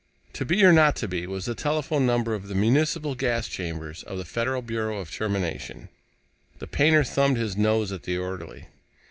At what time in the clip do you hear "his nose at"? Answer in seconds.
7.37-8.01